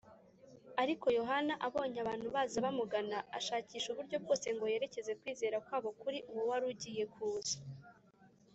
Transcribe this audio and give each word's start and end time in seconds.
Ariko 0.81 1.05
Yohana 1.19 1.53
abonye 1.67 1.97
abantu 2.03 2.27
baza 2.35 2.57
bamugana, 2.65 3.17
ashakisha 3.37 3.87
uburyo 3.89 4.17
bwose 4.23 4.47
ngo 4.55 4.65
yerekeze 4.73 5.11
kwizera 5.21 5.57
kwabo 5.65 5.89
kuri 6.01 6.17
uwo 6.31 6.43
wari 6.49 6.65
ugiye 6.71 7.03
kuza. 7.13 7.57